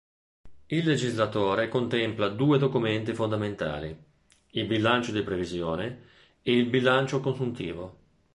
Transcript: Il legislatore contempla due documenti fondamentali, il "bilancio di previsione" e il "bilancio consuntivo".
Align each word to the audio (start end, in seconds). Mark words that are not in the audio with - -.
Il 0.65 0.83
legislatore 0.83 1.67
contempla 1.69 2.27
due 2.29 2.57
documenti 2.57 3.13
fondamentali, 3.13 3.95
il 4.53 4.65
"bilancio 4.65 5.11
di 5.11 5.21
previsione" 5.21 6.05
e 6.41 6.53
il 6.57 6.65
"bilancio 6.65 7.19
consuntivo". 7.19 7.97